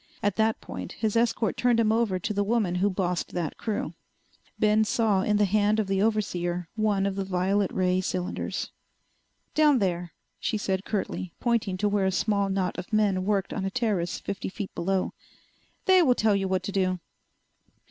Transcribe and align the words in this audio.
At 0.23 0.35
that 0.37 0.59
point 0.61 0.93
his 0.93 1.15
escort 1.15 1.55
turned 1.57 1.79
him 1.79 1.91
over 1.91 2.17
to 2.17 2.33
the 2.33 2.43
woman 2.43 2.73
who 2.81 2.89
bossed 2.89 3.33
that 3.35 3.57
crew. 3.59 3.93
Ben 4.57 4.83
saw 4.83 5.21
in 5.21 5.37
the 5.37 5.45
hand 5.45 5.79
of 5.79 5.85
the 5.85 6.01
overseer 6.01 6.67
one 6.75 7.05
of 7.05 7.15
the 7.15 7.23
violet 7.23 7.71
ray 7.71 8.01
cylinders. 8.01 8.71
"Down 9.53 9.77
there," 9.77 10.13
she 10.39 10.57
said 10.57 10.85
curtly, 10.85 11.33
pointing 11.39 11.77
to 11.77 11.87
where 11.87 12.07
a 12.07 12.11
small 12.11 12.49
knot 12.49 12.79
of 12.79 12.91
men 12.91 13.25
worked 13.25 13.53
on 13.53 13.63
a 13.63 13.69
terrace 13.69 14.17
fifty 14.19 14.49
feet 14.49 14.73
below. 14.73 15.13
"They 15.85 16.01
will 16.01 16.15
tell 16.15 16.35
you 16.35 16.47
what 16.47 16.63
to 16.63 16.71
do." 16.71 16.99